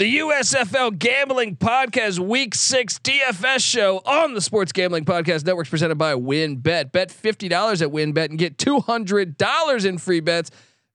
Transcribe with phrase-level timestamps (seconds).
[0.00, 5.96] The USFL Gambling Podcast Week Six DFS show on the Sports Gambling Podcast Network presented
[5.96, 6.90] by WynnBET.
[6.90, 10.50] Bet fifty dollars at WynnBET and get two hundred dollars in free bets.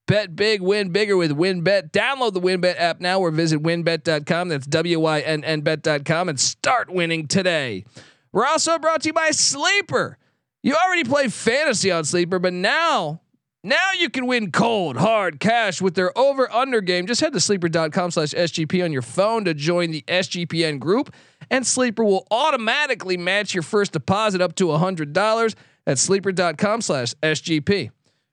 [0.07, 1.91] Bet big, win bigger with WynnBET.
[1.91, 4.49] Download the WynnBET app now or visit wynnbet.com.
[4.49, 7.85] That's W Y N N bet.com and start winning today.
[8.31, 10.17] We're also brought to you by Sleeper.
[10.63, 13.21] You already play fantasy on Sleeper, but now
[13.66, 17.07] now you can win cold, hard cash with their over under game.
[17.07, 21.14] Just head to sleeper.com slash SGP on your phone to join the SGPN group,
[21.50, 25.55] and Sleeper will automatically match your first deposit up to $100
[25.88, 27.89] at sleeper.com slash SGP.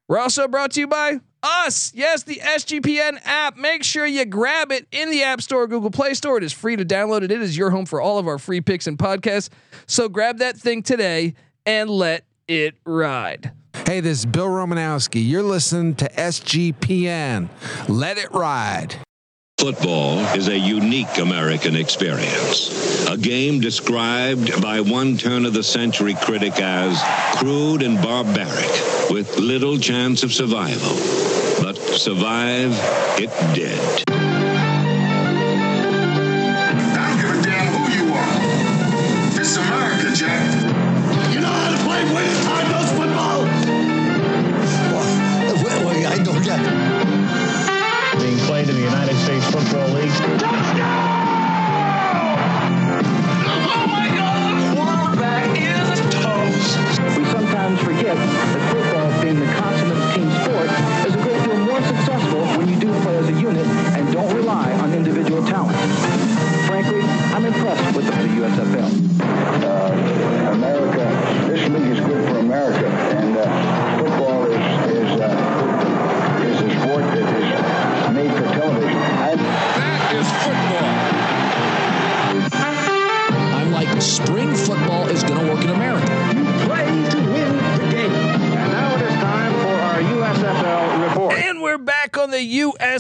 [0.08, 1.92] We're also brought to you by us.
[1.94, 3.56] Yes, the SGPN app.
[3.56, 6.36] Make sure you grab it in the App Store, Google Play Store.
[6.36, 7.30] It is free to download it.
[7.30, 9.48] It is your home for all of our free picks and podcasts.
[9.86, 13.52] So grab that thing today and let it ride.
[13.74, 15.26] Hey, this is Bill Romanowski.
[15.26, 17.48] You're listening to SGPN.
[17.88, 18.96] Let it ride.
[19.58, 23.06] Football is a unique American experience.
[23.08, 27.00] A game described by one turn of the century critic as
[27.38, 30.97] crude and barbaric, with little chance of survival.
[31.62, 32.72] But survive
[33.19, 33.78] it did.
[40.25, 40.72] I
[48.83, 50.11] the United States Football League.
[56.11, 56.78] Toast.
[57.16, 60.69] We sometimes forget that football, being the consummate team sport,
[61.06, 64.34] is a great deal more successful when you do play as a unit and don't
[64.34, 65.77] rely on individual talent.
[66.66, 69.11] Frankly, I'm impressed with the USFL.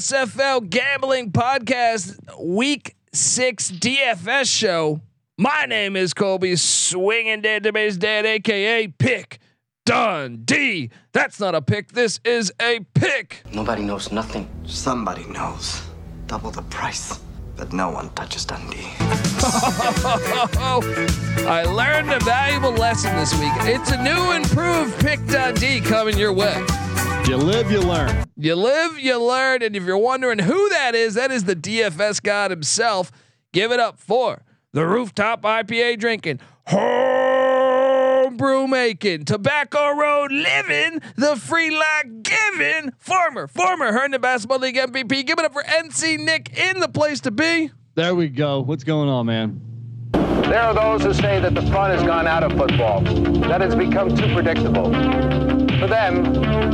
[0.02, 5.00] USFL Gambling Podcast Week Six DFS show.
[5.38, 9.38] My name is Colby Swinging Database Dad, aka Pick
[9.86, 10.90] Dundee.
[11.12, 11.92] That's not a pick.
[11.92, 13.44] This is a pick.
[13.54, 14.48] Nobody knows nothing.
[14.66, 15.80] Somebody knows.
[16.26, 17.20] Double the price.
[17.56, 18.88] But no one touches Dundee.
[21.46, 23.52] I learned a valuable lesson this week.
[23.60, 26.66] It's a new improved Pick Dundee coming your way.
[27.28, 28.24] You live, you learn.
[28.36, 32.22] You live, you learn, and if you're wondering who that is, that is the DFS
[32.22, 33.10] god himself.
[33.52, 41.36] Give it up for the rooftop IPA drinking, home brew making, tobacco road living, the
[41.36, 45.24] free life giving, former, former Herndon Basketball League MVP.
[45.26, 47.70] Give it up for NC Nick in the place to be.
[47.94, 48.60] There we go.
[48.60, 49.60] What's going on, man?
[50.12, 53.00] There are those who say that the fun has gone out of football,
[53.48, 55.61] that it's become too predictable.
[55.82, 56.22] For them,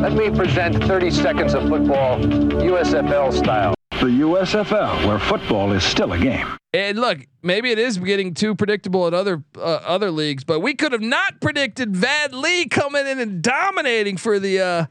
[0.02, 3.72] let me present 30 seconds of football, USFL style.
[3.92, 6.46] the USFL, where football is still a game.
[6.74, 10.74] And look, maybe it is getting too predictable at other uh, other leagues, but we
[10.74, 14.86] could have not predicted Vad Lee coming in and dominating for the uh,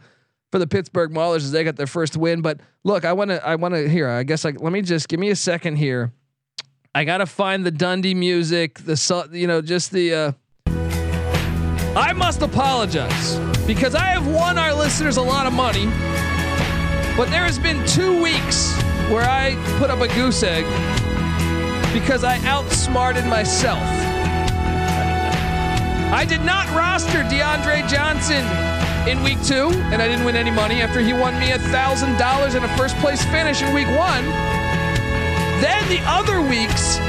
[0.51, 2.41] for the Pittsburgh Maulers as they got their first win.
[2.41, 4.09] But look, I want to I want to hear.
[4.09, 6.11] I guess like let me just give me a second here.
[6.95, 8.79] I gotta find the Dundee music.
[8.79, 10.11] The you know just the.
[10.11, 10.31] Uh,
[11.97, 15.87] I must apologize because I have won our listeners a lot of money,
[17.17, 18.71] but there has been two weeks
[19.09, 20.63] where I put up a goose egg
[21.97, 23.81] because I outsmarted myself.
[26.13, 28.45] I did not roster DeAndre Johnson
[29.09, 32.15] in week two, and I didn't win any money after he won me a thousand
[32.19, 34.23] dollars in a first place finish in week one.
[35.65, 36.99] Then the other weeks,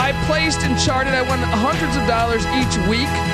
[0.00, 1.12] I placed and charted.
[1.12, 3.29] I won hundreds of dollars each week.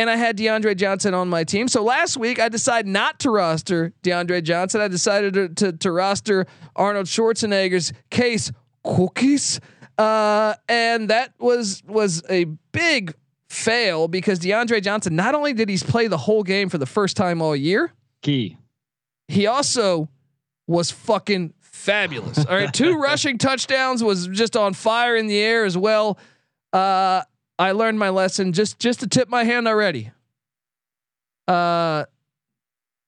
[0.00, 1.68] And I had DeAndre Johnson on my team.
[1.68, 4.80] So last week I decided not to roster DeAndre Johnson.
[4.80, 8.50] I decided to, to, to roster Arnold Schwarzenegger's Case
[8.82, 9.60] Cookus.
[9.98, 13.14] Uh, and that was was a big
[13.50, 17.14] fail because DeAndre Johnson not only did he play the whole game for the first
[17.14, 17.92] time all year,
[18.22, 18.56] Key.
[19.28, 20.08] he also
[20.66, 22.38] was fucking fabulous.
[22.46, 26.18] All right, two rushing touchdowns was just on fire in the air as well.
[26.72, 27.20] Uh,
[27.60, 28.52] I learned my lesson.
[28.54, 30.10] Just just to tip my hand already.
[31.46, 32.06] Uh,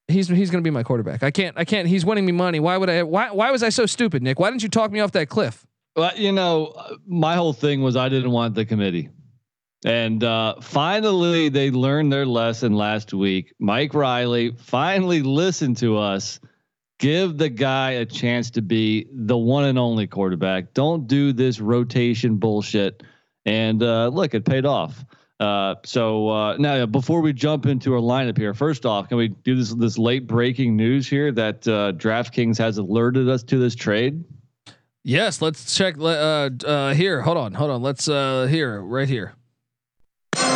[0.08, 1.22] he's he's gonna be my quarterback.
[1.22, 1.88] I can't I can't.
[1.88, 2.60] He's winning me money.
[2.60, 3.02] Why would I?
[3.02, 4.38] Why why was I so stupid, Nick?
[4.38, 5.66] Why didn't you talk me off that cliff?
[5.96, 6.74] Well, you know,
[7.06, 9.08] my whole thing was I didn't want the committee.
[9.84, 13.52] And uh, finally, they learned their lesson last week.
[13.58, 16.38] Mike Riley finally listened to us,
[17.02, 20.72] Give the guy a chance to be the one and only quarterback.
[20.72, 23.02] Don't do this rotation bullshit.
[23.44, 25.04] And uh, look, it paid off.
[25.40, 29.28] Uh, so uh, now, before we jump into our lineup here, first off, can we
[29.28, 33.74] do this this late breaking news here that uh, DraftKings has alerted us to this
[33.74, 34.22] trade?
[35.02, 35.96] Yes, let's check.
[35.98, 37.82] Uh, uh, here, hold on, hold on.
[37.82, 39.34] Let's uh, here, right here.
[40.32, 40.48] Breaking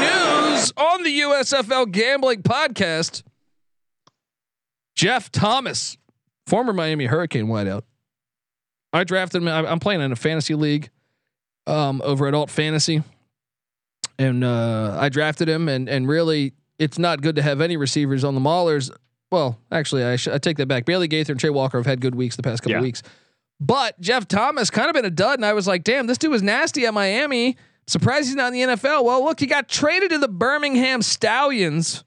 [0.00, 3.24] news on the USFL Gambling Podcast.
[4.94, 5.98] Jeff Thomas,
[6.46, 7.82] former Miami Hurricane wideout.
[8.92, 9.48] I drafted him.
[9.48, 10.90] I'm playing in a fantasy league
[11.66, 13.02] um, over at Alt Fantasy,
[14.18, 15.68] and uh, I drafted him.
[15.68, 18.90] And and really, it's not good to have any receivers on the Maulers.
[19.30, 20.84] Well, actually, I, sh- I take that back.
[20.84, 22.80] Bailey Gaither and Trey Walker have had good weeks the past couple Yeah.
[22.82, 23.02] weeks,
[23.58, 25.38] but Jeff Thomas kind of been a dud.
[25.38, 27.56] And I was like, damn, this dude was nasty at Miami.
[27.86, 29.04] Surprised he's not in the NFL.
[29.04, 32.04] Well, look, he got traded to the Birmingham Stallions.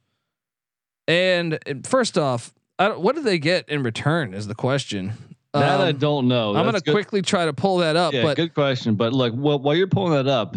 [1.07, 4.33] And, and first off, what did they get in return?
[4.35, 5.13] Is the question.
[5.59, 6.55] That I Um, don't know.
[6.55, 8.95] I'm gonna quickly try to pull that up, Yeah, but good question.
[8.95, 10.55] But look, while, while you're pulling that up,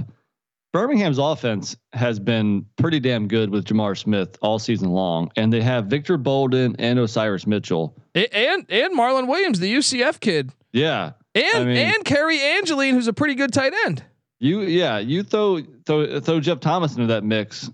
[0.73, 5.63] Birmingham's offense has been pretty damn good with J'Mar Smith all season long, and they
[5.63, 7.97] have Victor Bolden and Osiris Mitchell.
[8.15, 13.09] And and Marlon Williams, the UCF kid, Yeah, and I mean- and Cary Angeline, who's
[13.09, 14.03] a pretty good tight end.
[14.41, 17.71] you yeah you throw throw throw Jeff Thomas into that mix.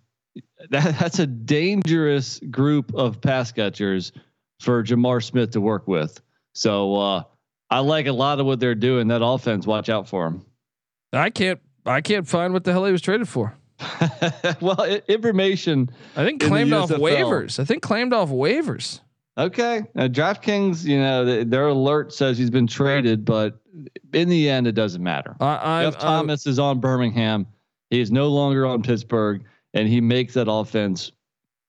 [0.71, 4.13] That that's a dangerous group of pass catchers
[4.61, 6.21] for J'Mar Smith to work with.
[6.55, 7.23] So uh,
[7.71, 9.09] I like a lot of what they're doing.
[9.09, 10.45] That offense, watch out for them.
[11.13, 13.55] I can't I can't find what the hell he was traded for.
[14.61, 15.91] well, i- information.
[16.17, 16.99] I think In claimed off USFL.
[17.01, 17.59] waivers.
[17.61, 19.01] I think claimed off waivers.
[19.37, 23.61] Okay, uh, DraftKings, you know, th- their alert says he's been traded, but
[24.13, 25.35] in the end, it doesn't matter.
[25.41, 27.45] I, I, Jeff Thomas is on Birmingham.
[27.91, 29.43] He is no longer on Pittsburgh,
[29.75, 31.11] and he makes that offense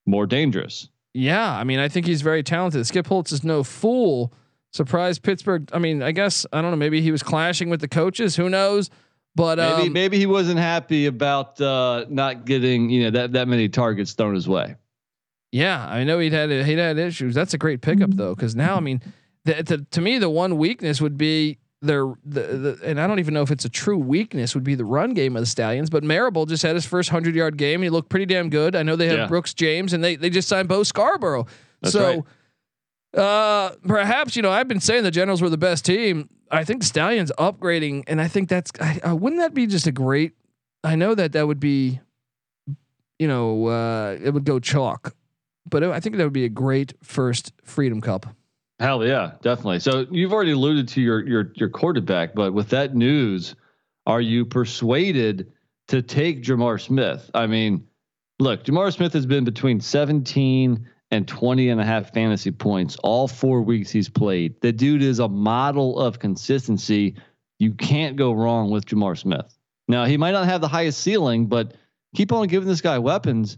[0.06, 0.90] more dangerous.
[1.16, 2.86] yeah, I mean, I think he's very talented.
[2.86, 4.32] Skip Holtz is no fool.
[4.76, 5.70] Surprised Pittsburgh.
[5.72, 6.78] I mean, I guess I don't know.
[6.78, 8.36] Maybe he was clashing with the coaches.
[8.36, 8.90] Who knows?
[9.34, 13.48] But Maybe um, maybe he wasn't happy about uh, not getting you know that that
[13.48, 14.76] many targets thrown his way.
[15.52, 17.34] Yeah, I know he'd had he'd had issues.
[17.34, 19.02] That's a great pickup though, because now I mean,
[19.46, 23.20] the, the, to me the one weakness would be their the, the and I don't
[23.20, 25.90] even know if it's a true weakness would be the run game of the Stallions.
[25.90, 27.82] But Marable just had his first hundred yard game.
[27.82, 28.76] He looked pretty damn good.
[28.76, 29.28] I know they have Yeah.
[29.28, 31.46] Brooks James and they they just signed Bo Scarborough.
[31.82, 32.06] That's so.
[32.06, 32.24] right.
[33.16, 36.30] Uh, perhaps you know I've been saying the Generals were the best team.
[36.52, 39.92] I think Stallions upgrading, and I think that's I, uh, wouldn't that be just a
[39.92, 40.34] great?
[40.84, 42.00] I know that that would be,
[43.18, 45.16] you know, uh, it would go chalk,
[45.68, 48.28] but I think that would be a great first Freedom Cup.
[48.80, 49.80] Hell yeah, definitely.
[49.80, 53.56] So you've already alluded to your your your quarterback, but with that news,
[54.06, 55.52] are you persuaded
[55.88, 57.32] to take J'Mar Smith?
[57.34, 57.88] I mean,
[58.40, 63.28] look, J'Mar Smith has been between 17 and 20 and a half fantasy points all
[63.28, 64.60] four weeks he's played.
[64.62, 67.16] The dude is a model of consistency.
[67.60, 69.58] You can't go wrong with J'Mar Smith.
[69.88, 71.76] Now, he might not have the highest ceiling, but
[72.16, 73.58] keep on giving this guy weapons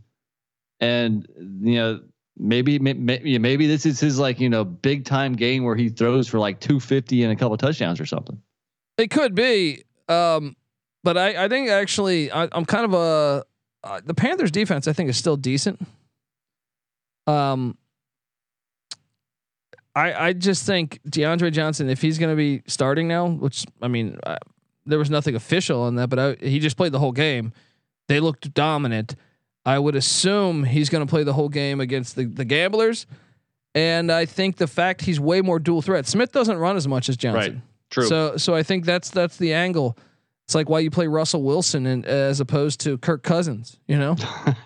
[0.79, 1.27] and
[1.61, 1.99] you know
[2.37, 5.89] maybe may- may- maybe this is his like you know big time game where he
[5.89, 8.39] throws for like 250 and a couple touchdowns or something
[8.97, 10.55] It could be, um,
[11.03, 13.45] but I, I think actually I, I'm kind of a
[13.83, 14.87] uh, the Panthers defense.
[14.87, 15.79] I think is still decent.
[17.27, 17.77] Um,
[19.95, 23.87] I I just think DeAndre Johnson, if he's going to be starting now, which I
[23.87, 24.37] mean, uh,
[24.85, 27.51] there was nothing official on that, but I, he just played the whole game.
[28.07, 29.15] They looked dominant.
[29.65, 33.05] I would assume he's going to play the whole game against the the Gamblers,
[33.75, 36.05] and I think the fact he's way more dual threat.
[36.05, 37.53] Smith doesn't run as much as Johnson.
[37.53, 37.61] Right.
[37.89, 38.05] True.
[38.05, 39.97] So so I think that's that's the angle.
[40.47, 44.15] It's like why you play Russell Wilson and as opposed to Kirk Cousins, you know.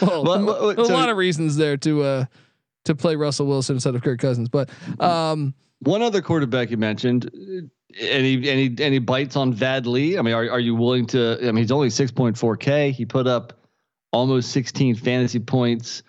[0.00, 2.24] well, Well, well, a, so- lot of reasons there to uh
[2.84, 7.26] to play Russell Wilson instead of Kirk Cousins, but um one other quarterback you mentioned
[7.34, 7.66] uh,
[8.00, 10.16] any any any bites on Vad Lee?
[10.16, 11.36] I mean, are are you willing to?
[11.42, 12.92] I mean, he's only 6.4k.
[12.92, 13.52] He put up
[14.12, 16.04] almost 16 fantasy points,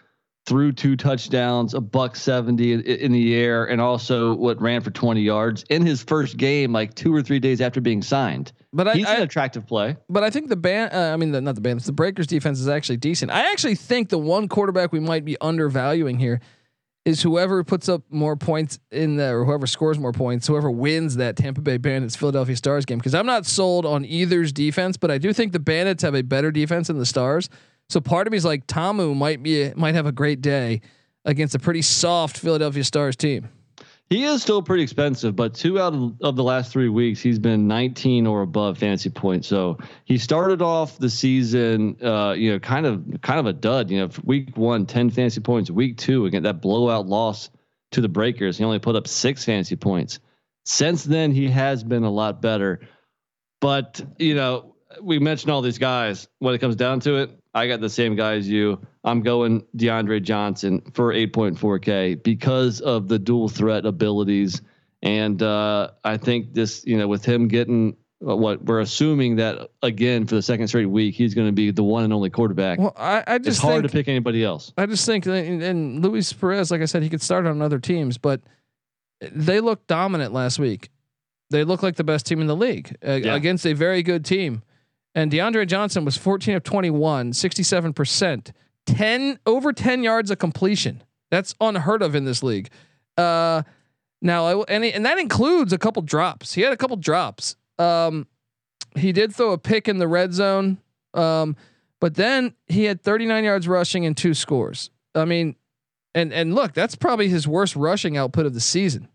[0.46, 4.92] threw two touchdowns, a buck 70 in, in the air, and also what ran for
[4.92, 8.52] 20 yards in his first game, like two or three days after being signed.
[8.72, 9.98] but I, He's I an attractive play.
[10.08, 12.60] but I think the band uh, I mean the, not the Bandits, the Breakers defense
[12.60, 13.32] is actually decent.
[13.32, 16.40] I actually think the one quarterback we might be undervaluing here
[17.06, 21.16] is whoever puts up more points in the or whoever scores more points, whoever wins
[21.18, 22.98] that Tampa Bay Bandits Philadelphia Stars game.
[22.98, 26.24] Because I'm not sold on either's defense, but I do think the Bandits have a
[26.24, 27.48] better defense than the Stars.
[27.90, 30.82] So part of me is like Ta'amu might be might have a great day
[31.24, 33.50] against a pretty soft Philadelphia Stars team.
[34.10, 37.40] he is still pretty expensive, but two out of, of the last three weeks, he's
[37.40, 39.48] been 19 or above fantasy points.
[39.48, 43.90] So he started off the season, uh, you know, kind of kind of a dud.
[43.90, 45.70] You know, week one, 10 fantasy points.
[45.70, 47.50] Week two, again that blowout loss
[47.92, 50.20] to the Breakers, he only put up six fantasy points.
[50.66, 52.82] Since then, he has been a lot better.
[53.62, 56.28] But you know, we mentioned all these guys.
[56.40, 58.80] When it comes down to it, I got the same guy as you.
[59.06, 64.62] I'm going DeAndre Johnson for 8.4K because of the dual threat abilities.
[65.02, 67.96] And uh, I think this, you know, with him getting
[68.28, 71.72] uh, what we're assuming that again for the second straight week, he's going to be
[71.72, 72.78] the one and only quarterback.
[72.78, 74.74] Well, I, I just it's hard think, to pick anybody else.
[74.78, 77.80] I just think, and, and Luis Perez, like I said, he could start on other
[77.80, 78.42] teams, but
[79.22, 80.90] they looked dominant last week.
[81.52, 83.36] They look like the best team in the league uh, Yeah.
[83.36, 84.62] against a very good team.
[85.16, 88.52] And DeAndre Johnson was 14 of 21, 67%,
[88.86, 91.02] 10 over 10 yards of completion.
[91.32, 92.70] That's unheard of in this league.
[93.18, 93.64] Uh,
[94.22, 96.54] now, I and, he- and that includes a couple drops.
[96.54, 97.56] He had a couple drops.
[97.80, 98.28] Um,
[98.96, 100.78] he did throw a pick in the red zone.
[101.14, 101.56] Um,
[102.02, 104.90] but then he had 39 yards rushing and two scores.
[105.16, 105.56] I mean,
[106.14, 109.08] and and look, that's probably his worst rushing output of the season.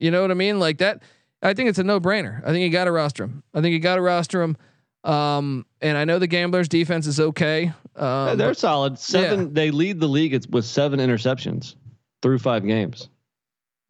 [0.00, 0.58] You know what I mean?
[0.58, 1.02] Like that.
[1.42, 2.42] I think it's a no brainer.
[2.44, 3.42] I think you got to roster him.
[3.54, 4.56] I think you got to roster him.
[5.04, 7.72] Um, and I know the Gamblers' defense is okay.
[7.94, 8.98] Um, They're solid.
[8.98, 9.40] Seven.
[9.40, 9.46] yeah.
[9.52, 11.76] They lead the league with seven interceptions
[12.22, 13.08] through five games.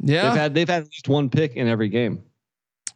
[0.01, 2.23] yeah, They've had they've had at least one pick in every game.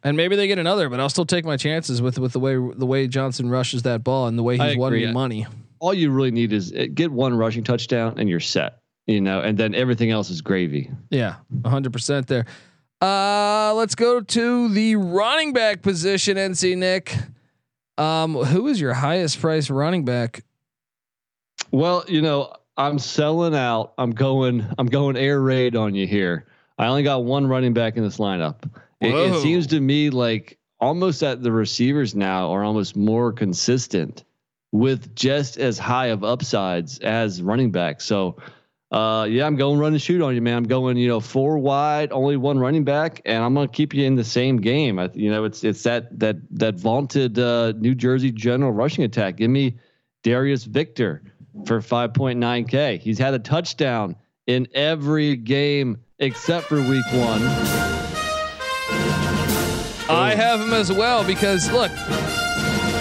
[0.03, 2.53] and maybe they get another, but I'll still take my chances with with the way
[2.53, 5.47] the way Johnson rushes that ball and the way he's won me money.
[5.79, 8.79] All you really need is uh, get one rushing touchdown and you're set.
[9.07, 10.89] You know, and then everything else is gravy.
[11.09, 12.45] Yeah, hundred percent there.
[13.03, 16.37] Uh, let's go to the running back position.
[16.37, 17.13] NC Nick,
[17.97, 20.45] um, who is your highest price running back?
[21.69, 23.91] Well, you know, I'm selling out.
[23.97, 24.65] I'm going.
[24.77, 26.47] I'm going air raid on you here.
[26.77, 28.63] I only got one running back in this lineup.
[29.01, 34.23] It, it seems to me like almost that the receivers now are almost more consistent
[34.71, 37.99] with just as high of upsides as running back.
[37.99, 38.37] So,
[38.93, 40.55] uh, yeah, I'm going run and shoot on you, man.
[40.55, 44.05] I'm going, you know, four wide, only one running back, and I'm gonna keep you
[44.05, 44.99] in the same game.
[44.99, 49.37] I, you know, it's it's that that that vaunted uh, New Jersey general rushing attack.
[49.37, 49.79] Give me
[50.21, 51.23] Darius Victor
[51.65, 52.99] for 5.9K.
[52.99, 57.41] He's had a touchdown in every game except for week one.
[60.07, 61.91] I have him as well because look,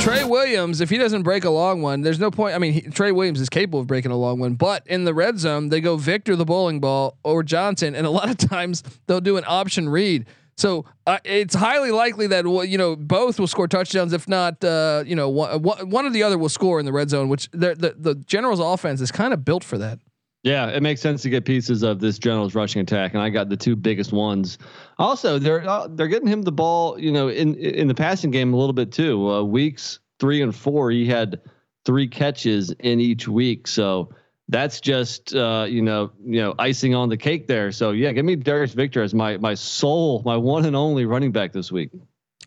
[0.02, 2.56] Trey Williams, if he doesn't break a long one, there's no point.
[2.56, 5.14] I mean, he, Trey Williams is capable of breaking a long one, but in the
[5.14, 8.82] red zone, they go Victor the bowling ball or Johnson, and a lot of times
[9.06, 10.26] they'll do an option read.
[10.56, 14.12] So uh, it's highly likely that you know both will score touchdowns.
[14.12, 17.08] If not, uh, you know one, one or the other will score in the red
[17.08, 17.28] zone.
[17.28, 20.00] Which the, the Generals' offense is kind of built for that.
[20.42, 23.48] Yeah, it makes sense to get pieces of this Generals rushing attack, and I got
[23.48, 24.58] the two biggest ones.
[24.98, 28.52] Also, they're uh, they're getting him the ball, you know, in in the passing game
[28.52, 29.30] a little bit too.
[29.30, 31.40] Uh, weeks three and four, he had
[31.84, 34.12] three catches in each week, so
[34.48, 37.70] that's just uh, you know you know icing on the cake there.
[37.70, 41.30] So yeah, give me Darius Victor as my my sole, my one and only running
[41.30, 41.90] back this week.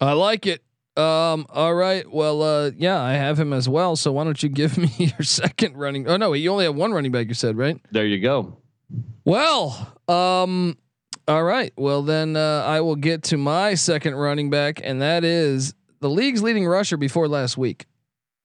[0.01, 0.64] I like it.
[0.97, 2.09] Um, all right.
[2.09, 3.95] Well, uh, yeah, I have him as well.
[3.95, 6.07] So why don't you give me your second running?
[6.07, 7.27] Oh no, you only have one running back.
[7.27, 7.79] You said right.
[7.91, 8.57] There you go.
[9.25, 10.77] Well, um,
[11.27, 11.73] all right.
[11.75, 16.09] Well, then uh, I will get to my second running back, and that is the
[16.09, 17.87] league's leading rusher before last week.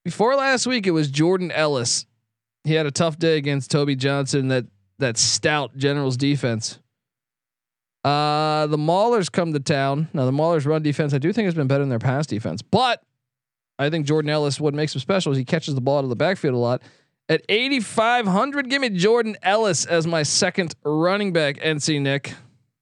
[0.04, 2.06] Before last week, it was Jordan Ellis.
[2.64, 4.48] He had a tough day against Toby Johnson.
[4.48, 4.64] That
[4.98, 6.79] that stout Generals defense.
[8.04, 10.08] Uh, the Maulers come to town.
[10.12, 12.62] Now the Maulers run defense, I do think has been better than their pass defense,
[12.62, 13.02] but
[13.78, 16.10] I think Jordan Ellis, what makes him special is he catches the ball out of
[16.10, 16.82] the backfield a lot.
[17.28, 21.58] At 8,500, give me Jordan Ellis as my second running back.
[21.60, 22.34] NC Nick.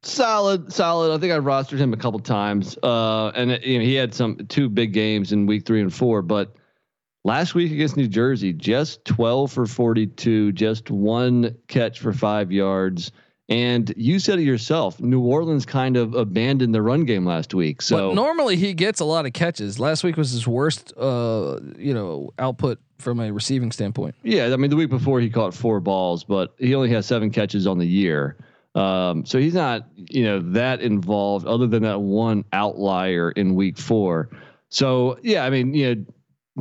[0.02, 1.14] Solid, solid.
[1.14, 4.36] I think I rostered him a couple times, uh, and you know, he had some
[4.48, 6.22] two big games in week three and four.
[6.22, 6.54] But
[7.24, 13.10] last week against New Jersey, just twelve for forty-two, just one catch for five yards.
[13.48, 15.00] And you said it yourself.
[15.00, 17.80] New Orleans kind of abandoned the run game last week.
[17.80, 19.80] So but normally he gets a lot of catches.
[19.80, 24.16] Last week was his worst, uh, you know, output from a receiving standpoint.
[24.22, 27.30] Yeah, I mean the week before he caught four balls, but he only has seven
[27.30, 28.36] catches on the year.
[28.74, 33.78] Um, so he's not, you know, that involved other than that one outlier in week
[33.78, 34.28] four.
[34.68, 36.04] So yeah, I mean, you know,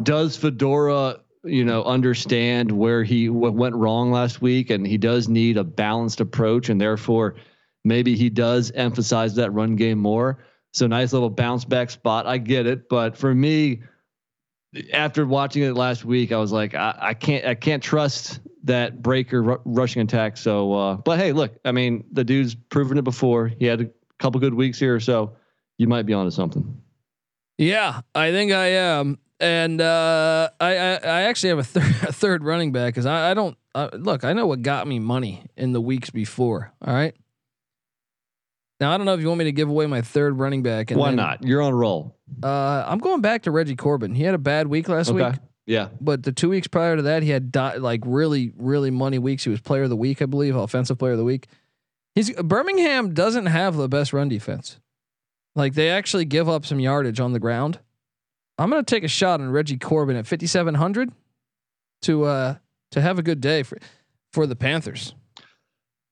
[0.03, 5.27] does Fedora, you know, understand where he what went wrong last week, and he does
[5.27, 7.35] need a balanced approach, and therefore
[7.83, 10.43] maybe he does emphasize that run game more.
[10.73, 12.27] So nice little bounce back spot.
[12.27, 13.81] I get it, but for me,
[14.93, 19.01] after watching it last week, I was like, I, I can't, I can't trust that
[19.01, 20.37] breaker ru- rushing attack.
[20.37, 23.47] So, uh, but hey, look, I mean, the dude's proven it before.
[23.47, 23.89] He had a
[24.19, 25.37] couple good weeks here, so
[25.77, 26.81] you might be onto something.
[27.57, 32.13] Yeah, I think I am, and uh, I, I I actually have a, thir- a
[32.13, 34.23] third running back because I, I don't uh, look.
[34.23, 36.71] I know what got me money in the weeks before.
[36.85, 37.15] All right.
[38.79, 40.91] Now I don't know if you want me to give away my third running back.
[40.91, 41.43] And Why then, not?
[41.43, 42.15] You're on a roll.
[42.43, 44.13] Uh, I'm going back to Reggie Corbin.
[44.13, 45.29] He had a bad week last Okay.
[45.31, 45.89] week, Yeah.
[45.99, 49.43] but the two weeks prior to that, he had like really, really money weeks.
[49.45, 51.47] He was player of the week, I believe, offensive player of the week.
[52.13, 54.79] He's Birmingham doesn't have the best run defense.
[55.55, 57.79] Like they actually give up some yardage on the ground.
[58.57, 61.11] I'm gonna take a shot on Reggie Corbin at 5700
[62.03, 62.55] to uh
[62.91, 63.77] to have a good day for
[64.31, 65.13] for the Panthers.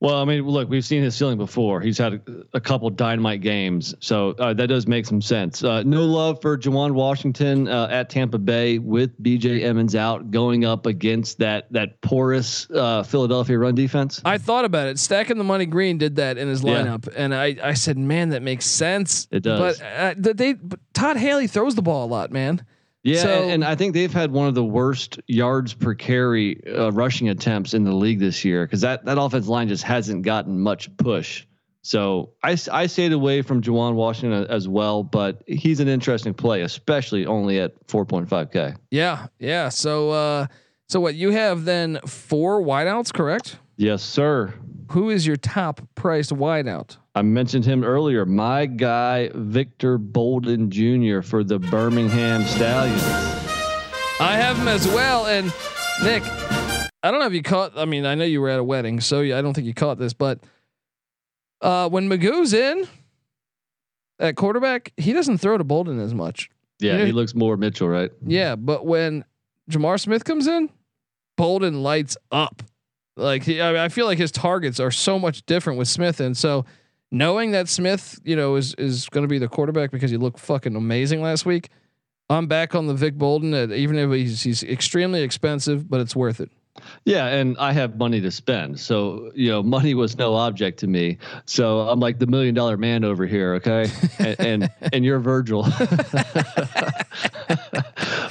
[0.01, 1.79] Well, I mean, look, we've seen his ceiling before.
[1.79, 2.21] He's had a,
[2.57, 5.63] a couple dynamite games, so uh, that does make some sense.
[5.63, 9.63] Uh, no love for Juwan Washington uh, at Tampa Bay with B.J.
[9.63, 14.21] Emmons out, going up against that that porous uh, Philadelphia run defense.
[14.25, 14.99] I thought about it.
[14.99, 16.83] Stacking the money green did that in his Yeah.
[16.83, 19.29] lineup, and I I said, man, that makes sense.
[19.31, 19.79] It does.
[19.79, 22.65] But uh, they but Todd Haley throws the ball a lot, man.
[23.05, 26.89] Yeah, So- and, I think they've had one of the worst yards per carry uh,
[26.91, 30.59] rushing attempts in the league this year because that that offensive line just hasn't gotten
[30.59, 31.45] much push.
[31.83, 36.61] So I, I stayed away from Juwan Washington as well, but he's an interesting play,
[36.61, 38.75] especially only at 4.5k.
[38.89, 39.69] Yeah, yeah.
[39.69, 40.47] So uh
[40.89, 43.57] so what you have then four wideouts, correct?
[43.77, 44.51] Yes, sir.
[44.91, 46.97] Who is your top priced wideout?
[47.15, 48.25] I mentioned him earlier.
[48.25, 51.21] My guy Victor Bolden Jr.
[51.21, 53.01] for the Birmingham Stallions.
[54.19, 55.25] I have him as well.
[55.25, 55.47] And
[56.03, 56.23] Nick,
[57.03, 57.77] I don't know if you caught.
[57.77, 59.97] I mean, I know you were at a wedding, so I don't think you caught
[59.97, 60.13] this.
[60.13, 60.39] But
[61.61, 62.87] uh, when McGough's in
[64.19, 66.49] at quarterback, he doesn't throw to Bolden as much.
[66.79, 67.05] Yeah, Yeah.
[67.05, 68.11] he looks more Mitchell, right?
[68.25, 69.23] Yeah, but when
[69.69, 70.69] J'Mar Smith comes in,
[71.37, 72.61] Bolden lights up.
[73.17, 76.19] Like he, I, mean, I feel like his targets are so much different with Smith,
[76.19, 76.65] and so
[77.11, 80.39] knowing that Smith, you know, is is going to be the quarterback because he looked
[80.39, 81.69] fucking amazing last week.
[82.29, 86.15] I'm back on the Vic Bolden, at, even if he's he's extremely expensive, but it's
[86.15, 86.51] worth it.
[87.05, 88.79] Yeah, and I have money to spend.
[88.79, 91.17] So, you know, money was no object to me.
[91.45, 93.89] So I'm like the million dollar man over here, okay?
[94.19, 95.63] and and, and you're Virgil.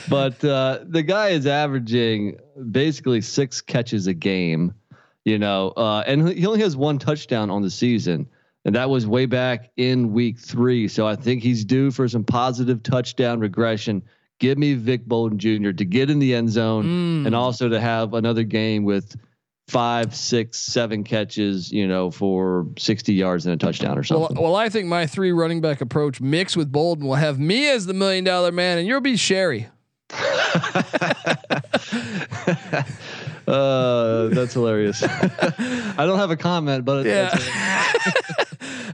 [0.08, 2.38] but uh, the guy is averaging
[2.70, 4.74] basically six catches a game,
[5.24, 8.28] you know, uh, and he only has one touchdown on the season.
[8.66, 10.88] And that was way back in week three.
[10.88, 14.02] So I think he's due for some positive touchdown regression.
[14.40, 15.70] Give me Vic Bolden Jr.
[15.72, 17.26] to get in the end zone Mm.
[17.26, 19.16] and also to have another game with
[19.68, 24.42] five, six, seven catches, you know, for 60 yards and a touchdown or Well, something.
[24.42, 27.86] well, I think my three running back approach mixed with Bolden will have me as
[27.86, 29.68] the million dollar man, and you'll be Sherry.
[33.48, 35.02] uh, that's hilarious.
[35.02, 37.36] I don't have a comment, but Yeah.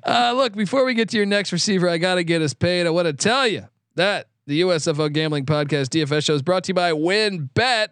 [0.03, 2.87] Uh, look, before we get to your next receiver, I got to get us paid.
[2.87, 6.71] I want to tell you that the USFL Gambling Podcast DFS show is brought to
[6.71, 7.89] you by WynnBET.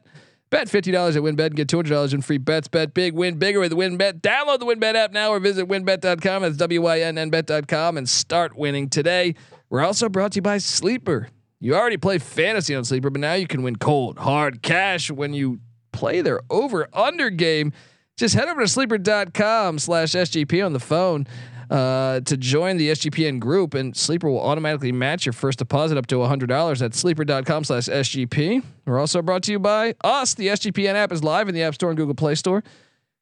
[0.51, 2.67] Bet fifty dollars at WynnBET and get two hundred dollars in free bets.
[2.67, 4.23] Bet big, win bigger with WynnBET.
[4.23, 6.43] Download the WynnBET app now or visit WynnBET.com.
[6.43, 9.37] That's W Y N N Bet.com and start winning today.
[9.71, 11.29] We're also brought to you by Sleeper.
[11.61, 15.35] You already play fantasy on Sleeper, but now you can win cold, hard cash when
[15.35, 15.61] you
[15.93, 17.73] play their over under game.
[18.17, 21.29] Just head over to sleeper.com slash SGP on the phone
[21.71, 26.07] uh, to join the SGPN group, and Sleeper will automatically match your first deposit up
[26.07, 28.63] to $100 at sleeper.com slash SGP.
[28.87, 30.35] We're also brought to you by us.
[30.35, 32.63] The SGPN app is live in the App Store and Google Play Store.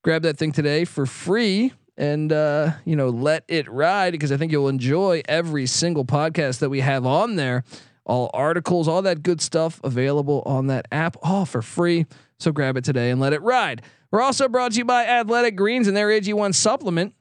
[0.04, 4.36] Grab that thing today for free and uh, you know let it ride because I
[4.36, 7.64] think you'll enjoy every single podcast that we have on there.
[8.04, 12.06] All articles, all that good stuff available on that app, all for free.
[12.38, 13.82] So grab it today and let it ride.
[14.12, 17.14] We're also brought to you by Athletic Greens and their AG1 supplement.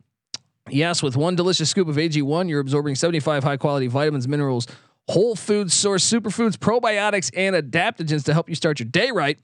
[0.69, 4.65] Yes, with one delicious scoop of AG1, you're absorbing 75 high quality vitamins, minerals,
[5.07, 9.37] whole food source superfoods, probiotics, and adaptogens to help you start your day right.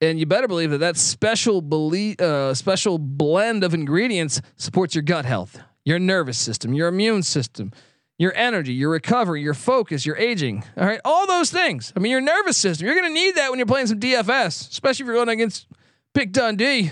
[0.00, 5.02] And you better believe that that special belie- uh, special blend of ingredients supports your
[5.02, 7.70] gut health, your nervous system, your immune system,
[8.18, 10.64] your energy, your recovery, your focus, your aging.
[10.76, 11.92] All right, all those things.
[11.96, 12.86] I mean, your nervous system.
[12.86, 15.68] You're going to need that when you're playing some DFS, especially if you're going against
[16.12, 16.90] Pick Dundee.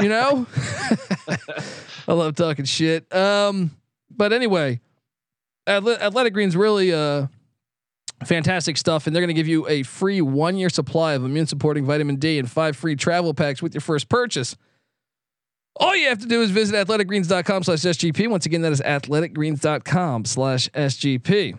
[0.00, 0.46] You know,
[2.06, 3.12] I love talking shit.
[3.14, 3.70] Um,
[4.10, 4.80] but anyway,
[5.66, 7.26] Athletic Greens really uh
[8.24, 11.46] fantastic stuff, and they're going to give you a free one year supply of immune
[11.46, 14.56] supporting vitamin D and five free travel packs with your first purchase.
[15.76, 18.28] All you have to do is visit athleticgreens.com slash SGP.
[18.28, 21.58] Once again, that is athleticgreens.com slash SGP.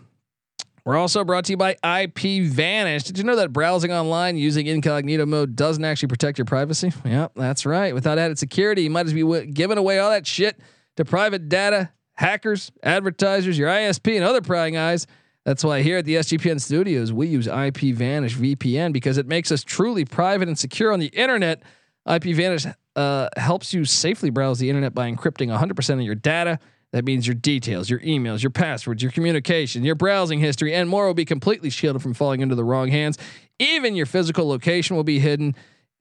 [0.86, 3.04] We're also brought to you by IP Vanish.
[3.04, 6.92] Did you know that browsing online using incognito mode doesn't actually protect your privacy?
[7.06, 7.94] Yep, that's right.
[7.94, 10.60] Without added security, you might as well be giving away all that shit
[10.98, 15.08] to private data, hackers, advertisers, your ISP, and other prying eyes.
[15.46, 19.52] That's why here at the SGPN studios, we use IP Vanish VPN because it makes
[19.54, 21.64] us truly private and secure on the internet.
[22.10, 22.66] IP Vanish
[22.98, 26.60] uh, helps you safely browse the internet by encrypting 100% of your data.
[26.94, 31.08] That means your details, your emails, your passwords, your communication, your browsing history, and more
[31.08, 33.18] will be completely shielded from falling into the wrong hands.
[33.58, 35.56] Even your physical location will be hidden.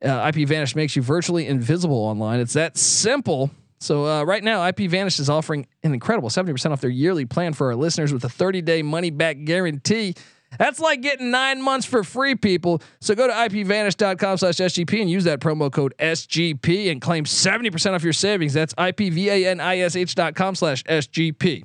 [0.05, 2.41] Uh, IP Vanish makes you virtually invisible online.
[2.41, 3.51] It's that simple.
[3.81, 7.55] So uh, right now, IP Vanish is offering an incredible 70% off their yearly plan
[7.55, 10.15] for our listeners with a 30-day money-back guarantee.
[10.59, 12.83] That's like getting nine months for free, people.
[13.01, 17.95] So go to ipvanish.com slash SGP and use that promo code SGP and claim 70%
[17.95, 18.53] off your savings.
[18.53, 21.63] That's ipvanish.com slash SGP.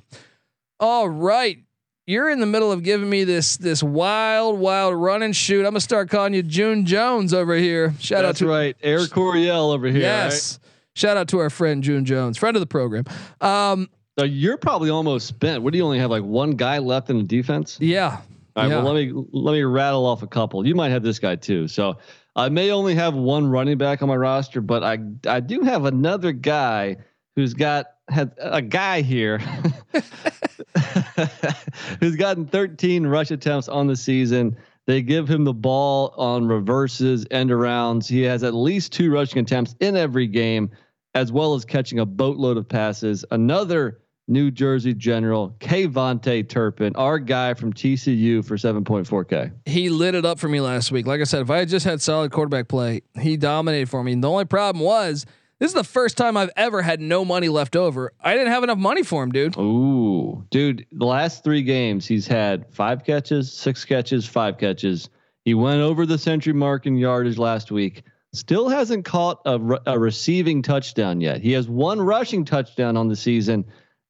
[0.80, 1.58] All right.
[2.06, 5.58] You're in the middle of giving me this this wild, wild run and shoot.
[5.58, 7.92] I'm gonna start calling you June Jones over here.
[8.00, 10.00] Shout That's out to right, Air Coryell over here.
[10.00, 10.58] Yes.
[10.94, 13.04] Shout out to our friend June Jones, friend of the program.
[13.42, 15.62] Um, so you're probably almost spent.
[15.62, 17.76] What do you only have like one guy left in the defense?
[17.78, 18.22] Yeah.
[18.58, 18.70] All right.
[18.70, 18.82] Yeah.
[18.82, 20.66] Well, let me let me rattle off a couple.
[20.66, 21.68] You might have this guy too.
[21.68, 21.98] So
[22.34, 25.84] I may only have one running back on my roster, but I I do have
[25.84, 26.96] another guy
[27.36, 29.38] who's got had a guy here
[32.00, 34.56] who's gotten 13 rush attempts on the season.
[34.86, 38.08] They give him the ball on reverses, end arounds.
[38.08, 40.70] He has at least two rushing attempts in every game,
[41.14, 43.24] as well as catching a boatload of passes.
[43.30, 49.52] Another New Jersey General, KaVontae Turpin, our guy from TCU for 7.4K.
[49.64, 51.06] he lit it up for me last week.
[51.06, 54.12] Like I said, if I had just had solid quarterback play, he dominated for me.
[54.12, 55.24] And the only problem was
[55.58, 58.12] this is the first time I've ever had no money left over.
[58.20, 59.56] I didn't have enough money for him, dude.
[59.58, 65.08] Ooh, dude, the last three games he's had five catches, six catches, five catches.
[65.44, 68.02] He went over the century mark in yardage last week.
[68.34, 71.40] Still hasn't caught a, re- a receiving touchdown yet.
[71.40, 73.64] He has one rushing touchdown on the season.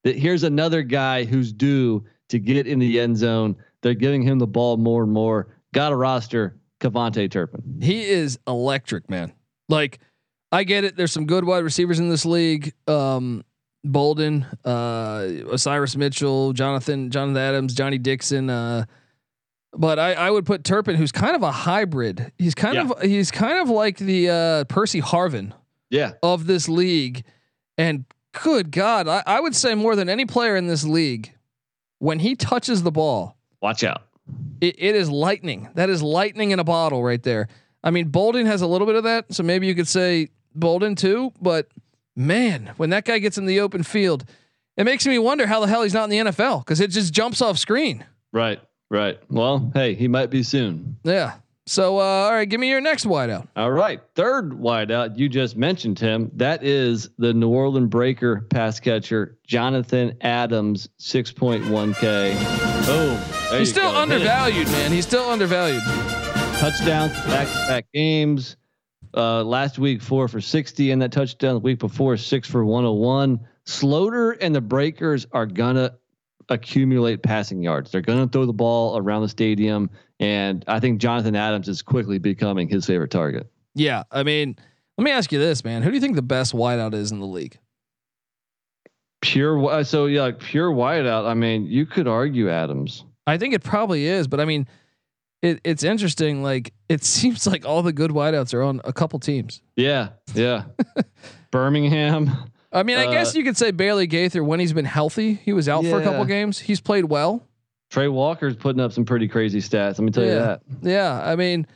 [0.05, 3.57] That here's another guy who's due to get in the end zone.
[3.83, 5.49] They're giving him the ball more and more.
[5.75, 7.79] Got a roster, KaVontae Turpin.
[7.83, 9.33] He is electric, man.
[9.69, 9.99] Like,
[10.51, 10.97] I get it.
[10.97, 12.73] There's some good wide receivers in this league.
[12.87, 13.45] Um,
[13.85, 18.49] Bolden, uh, Osiris Mitchell, Jonathan, Jonathan Adams, Johnnie Dixon.
[18.51, 18.85] Uh,
[19.73, 22.33] but I, I would put Turpin, who's kind of a hybrid.
[22.39, 22.89] He's kind Yeah.
[22.91, 25.53] of he's kind of like the uh, Percy Harvin
[25.91, 27.25] Yeah, of this league.
[27.77, 28.05] And
[28.43, 31.33] good God, I, I would say more than any player in this league,
[31.99, 34.03] when he touches the ball, watch out.
[34.61, 35.69] it, it is lightning.
[35.75, 37.49] That is lightning in a bottle right there.
[37.83, 40.95] I mean, Bolden has a little bit of that, so maybe you could say Bolden
[40.95, 41.33] too.
[41.41, 41.69] But
[42.17, 44.25] man, when that guy gets in the open field,
[44.77, 47.13] it makes me wonder how the hell he's not in the NFL because it just
[47.13, 48.05] jumps off screen.
[48.33, 49.19] Right, right.
[49.29, 50.99] Well, hey, he might be soon.
[51.03, 51.35] Yeah.
[51.69, 53.47] So, uh, all right, give me your next wideout.
[53.55, 54.01] All right.
[54.15, 56.31] Third wideout, you just mentioned him.
[56.35, 62.87] That is the New Orleans Breaker pass catcher, Jonathan Adams, 6.1K.
[62.87, 63.59] Boom.
[63.59, 63.99] He's still go.
[63.99, 64.93] Undervalued, man.
[64.93, 65.83] He's still undervalued.
[66.57, 68.57] Touchdowns, back to back games.
[69.15, 73.41] Uh, last week, four for 60, and that touchdown the week before, six for 101.
[73.67, 75.95] Sloter and the Breakers are going to
[76.49, 77.91] accumulate passing yards.
[77.91, 79.91] They're going to throw the ball around the stadium.
[80.21, 83.47] And I think Jonathan Adams is quickly becoming his favorite target.
[83.75, 84.03] Yeah.
[84.11, 84.57] I mean,
[84.97, 85.83] let me ask you this, man.
[85.83, 87.59] Who do you think the best wideout is in the league?
[89.21, 91.27] Pure, wi- so yeah, like pure whiteout.
[91.27, 93.05] I mean, you could argue Adams.
[93.27, 94.69] I think it probably is, but I mean,
[95.43, 96.43] it, it's interesting.
[96.43, 99.61] Like, it seems like all the good wideouts are on a couple teams.
[99.77, 100.65] Yeah, yeah.
[101.51, 102.31] Birmingham.
[102.71, 105.35] I mean, I Uh, guess you could say Bailey Gaither when he's been healthy.
[105.35, 106.59] He was out for a couple games.
[106.59, 107.48] He's played well.
[107.91, 109.99] Trey Walker's putting up some pretty crazy stats.
[109.99, 110.61] Let me tell you that.
[110.83, 111.67] Yeah, I mean,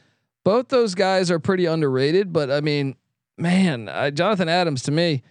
[0.45, 2.33] both those guys are pretty underrated.
[2.33, 2.97] But I mean,
[3.39, 5.23] man, uh, Jonathan Adams to me,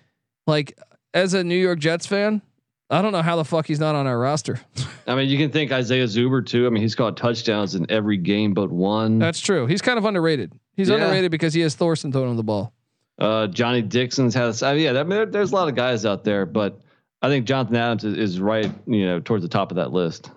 [0.48, 0.78] like
[1.14, 2.42] as a New York Jets fan,
[2.90, 4.60] I don't know how the fuck he's not on our roster.
[5.08, 6.66] I mean, you can think Isaiah Zuber too.
[6.66, 9.20] I mean, he's got touchdowns in every game but one.
[9.20, 9.66] That's true.
[9.68, 10.52] He's kind of underrated.
[10.76, 10.96] He's Yeah.
[10.96, 12.74] underrated because he has Thorson throwing him the ball.
[13.20, 14.64] Uh, Johnnie Dixon's has.
[14.64, 16.80] I mean, yeah, I mean, there- there's a lot of guys out there, but
[17.22, 18.72] I think Jonathan Adams is, is right.
[18.88, 20.32] You know, towards the top of that list.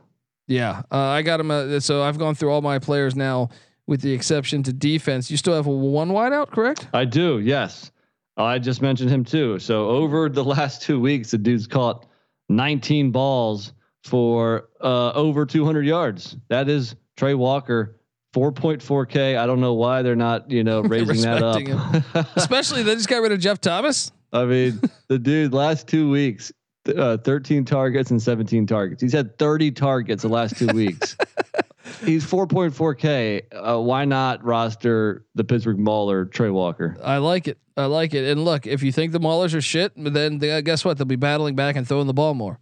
[0.47, 1.51] Yeah, uh, I got him.
[1.51, 3.49] Uh, so I've gone through all my players now,
[3.87, 5.31] with the exception to defense.
[5.31, 6.89] You still have one wideout, correct?
[6.93, 7.39] I do.
[7.39, 7.91] Yes,
[8.37, 9.59] I just mentioned him too.
[9.59, 12.07] So over the last two weeks, the dude's caught
[12.49, 16.37] 19 balls for uh, over 200 yards.
[16.49, 17.97] That is Trey Walker.
[18.35, 19.39] 4.4k.
[19.39, 22.27] I don't know why they're not, you know, raising that up.
[22.35, 24.11] Especially they just got rid of Jeff Thomas.
[24.33, 26.53] I mean, the dude last two weeks,
[26.97, 29.03] uh, 13 targets and 17 targets.
[29.03, 31.17] He's had 30 targets the last two weeks.
[32.05, 33.43] he's 4.4k.
[33.53, 36.97] Uh, why not roster the Pittsburgh Mauler Trey Walker?
[37.03, 37.59] I like it.
[37.77, 38.25] I like it.
[38.25, 40.97] And look, if you think the Maulers are shit, then they, guess what?
[40.97, 42.61] They'll be battling back and throwing the ball more.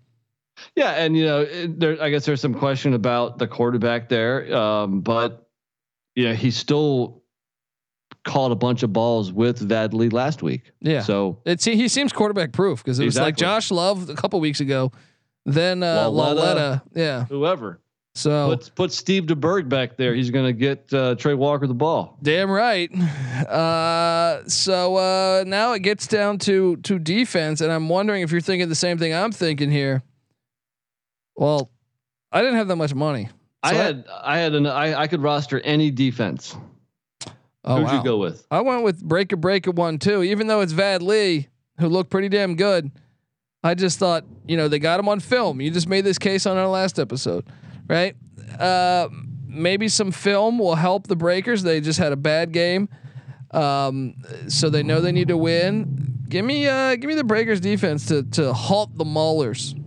[0.76, 2.00] Yeah, and you know, it, there.
[2.00, 5.48] I guess there's some question about the quarterback there, um, but
[6.14, 7.21] you know, he still
[8.24, 10.72] caught a bunch of balls with Vad Lee last week.
[10.80, 11.00] Yeah.
[11.00, 14.60] So it's he seems quarterback proof because it was like Josh Love a couple weeks
[14.60, 14.92] ago,
[15.44, 16.82] then uh, Lauletta.
[16.94, 17.24] Yeah.
[17.24, 17.80] whoever
[18.14, 21.74] So put put Steve DeBerg back there, he's going to get uh, Trey Walker the
[21.74, 22.18] ball.
[22.22, 22.90] Damn right.
[23.42, 28.40] Uh, so uh, now it gets down to to defense, and I'm wondering if you're
[28.40, 30.02] thinking the same thing I'm thinking here.
[31.34, 31.70] Well,
[32.30, 33.30] I didn't have that much money.
[33.64, 36.56] I So had I had an I, I could roster any defense.
[37.64, 37.98] Oh, Who'd wow.
[37.98, 38.46] you go with?
[38.50, 41.48] I went with Breaker Breaker one too, even though it's Vad Lee
[41.78, 42.90] who looked pretty damn good.
[43.64, 45.60] I just thought, you know, they got him on film.
[45.60, 47.46] You just made this case on our last episode,
[47.88, 48.16] right?
[48.58, 49.08] Uh,
[49.46, 51.62] maybe some film will help the Breakers.
[51.62, 52.88] They just had a bad game,
[53.52, 54.14] um,
[54.48, 56.24] so they know they need to win.
[56.28, 59.78] Give me, uh, give me the Breakers defense to to halt the Maulers.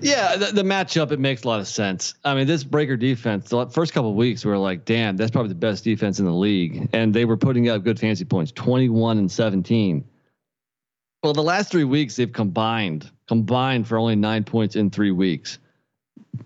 [0.00, 2.14] Yeah, the, the matchup it makes a lot of sense.
[2.24, 5.50] I mean, this breaker defense, the first couple weeks, we were like, damn, that's probably
[5.50, 9.18] the best defense in the league, and they were putting up good fantasy points, twenty-one
[9.18, 10.04] and seventeen.
[11.22, 15.58] Well, the last three weeks they've combined combined for only nine points in three weeks.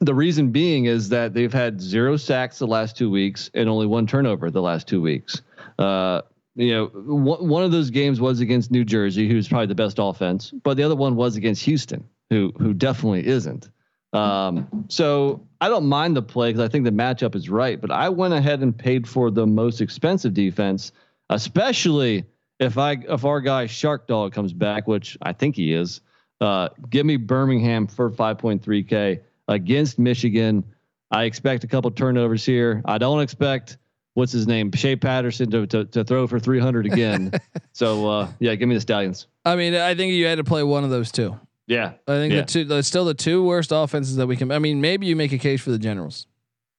[0.01, 3.87] The reason being is that they've had zero sacks the last two weeks and only
[3.87, 5.43] one turnover the last two weeks.
[5.79, 6.23] Uh,
[6.57, 9.99] you know, one one of those games was against New Jersey, who's probably the best
[9.99, 13.71] offense, but the other one was against Houston, who who definitely isn't.
[14.13, 17.91] Um, so I don't mind the play because I think the matchup is right, but
[17.91, 20.93] I went ahead and paid for the most expensive defense,
[21.29, 22.25] especially
[22.59, 26.01] if I if our guy Shark Dog comes back, which I think he is.
[26.41, 30.65] Uh, give me Birmingham for 5.3k against Michigan.
[31.11, 32.83] I expect a couple turnovers here.
[32.85, 33.79] I don't expect
[34.15, 37.33] what's his name Shea Patterson to to, to throw for 300 again.
[37.73, 39.27] so uh, yeah, give me the Stallions.
[39.45, 41.39] I mean, I think you had to play one of those two.
[41.69, 42.41] Yeah, I think Yeah.
[42.43, 44.53] the two, the, still the two worst offenses that we can.
[44.53, 46.27] I mean, maybe you make a case for the Generals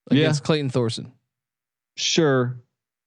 [0.10, 0.20] Yeah.
[0.20, 1.12] against Clayton Thorson.
[1.96, 2.58] sure,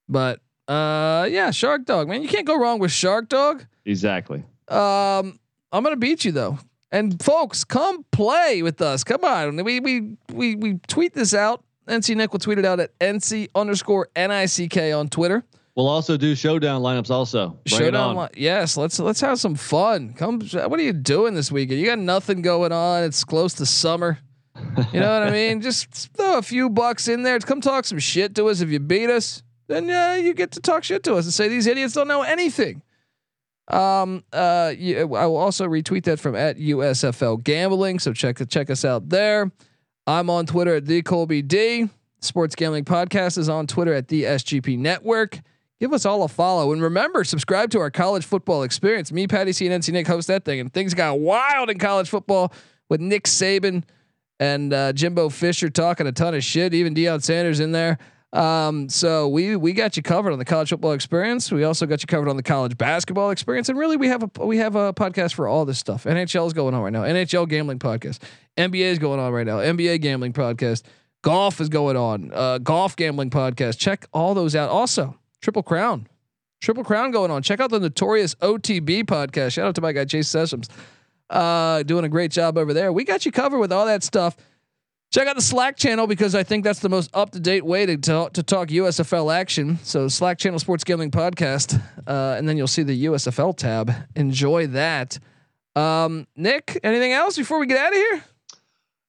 [0.09, 3.65] But uh, yeah, Shark Dog, man, you can't go wrong with Shark Dog.
[3.85, 4.45] exactly.
[4.69, 5.39] Um,
[5.73, 6.59] I'm gonna beat you though,
[6.93, 9.03] and folks, come play with us.
[9.05, 11.65] Come on, we we we we tweet this out.
[11.89, 15.45] NC Nick will tweet it out at NC underscore NICK on Twitter.
[15.77, 17.11] We'll also do showdown lineups.
[17.11, 18.77] Also, Bring Showdown, li- yes.
[18.77, 20.15] Let's let's have some fun.
[20.15, 21.81] Come, what are you doing this weekend?
[21.81, 23.05] You got nothing going on.
[23.05, 24.19] It's close to summer.
[24.93, 25.61] You know what I mean?
[25.63, 27.39] Just throw a few bucks in there.
[27.39, 28.61] Come talk some shit to us.
[28.61, 31.49] If you beat us, then uh, you get to talk shit to us and say
[31.49, 32.83] these idiots don't know anything.
[33.69, 34.25] Um.
[34.33, 34.73] Uh.
[34.77, 38.01] I will also retweet that from at USFL Gambling.
[38.01, 39.53] So check check us out there.
[40.07, 41.89] I'm on Twitter at the Colby D.
[42.19, 45.39] Sports Gambling Podcast is on Twitter at the SGP Network.
[45.81, 49.11] Give us all a follow and remember, subscribe to our college football experience.
[49.11, 52.09] Me, Patty C, and NC Nick host that thing, and things got wild in college
[52.09, 52.53] football
[52.91, 53.85] with Nick Saban
[54.39, 56.75] and uh, Jimbo Fisher talking a ton of shit.
[56.75, 57.99] Even Deion Sanders in there.
[58.33, 61.51] Um, so we we got you covered on the college football experience.
[61.51, 64.45] We also got you covered on the college basketball experience, and really we have a
[64.45, 66.05] we have a podcast for all this stuff.
[66.05, 67.03] NHL is going on right now.
[67.03, 68.19] NHL gambling podcast.
[68.57, 69.59] NBA is going on right now.
[69.59, 70.83] NBA gambling podcast.
[71.23, 72.31] Golf is going on.
[72.33, 73.79] Uh, golf gambling podcast.
[73.79, 74.71] Check all those out.
[74.71, 76.07] Also, Triple Crown.
[76.61, 77.43] Triple Crown going on.
[77.43, 79.53] Check out the Notorious OTB podcast.
[79.53, 80.69] Shout out to my guy Chase Sessoms.
[81.31, 82.93] Uh, doing a great job over there.
[82.93, 84.37] We got you covered with all that stuff.
[85.13, 87.85] Check out the Slack channel because I think that's the most up to date way
[87.87, 89.79] to talk, to talk USFL action.
[89.83, 93.93] So Slack channel Sports Gambling Podcast, uh, and then you'll see the USFL tab.
[94.15, 95.19] Enjoy that.
[95.75, 98.25] Um, Nick, anything else before we get out of here?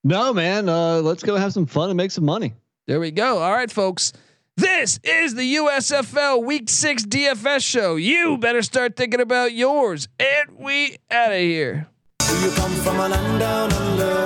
[0.03, 0.69] No, man.
[0.69, 2.53] Uh, let's go have some fun and make some money.
[2.87, 3.37] There we go.
[3.37, 4.13] All right, folks.
[4.57, 7.95] This is the USFL Week Six DFS show.
[7.95, 11.87] You better start thinking about yours, and we out of here.
[12.19, 14.25] Do you come from a land down under?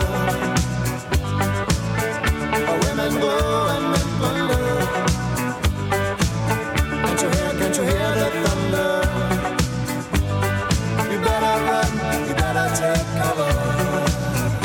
[2.51, 3.94] Where women go and